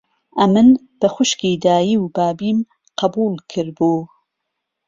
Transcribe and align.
ئهمن 0.41 0.67
به 0.99 1.07
خوشکی 1.15 1.51
دایی 1.63 1.95
و 1.99 2.03
بابيم 2.15 2.57
قهبووڵ 2.97 3.33
کردبو 3.51 3.93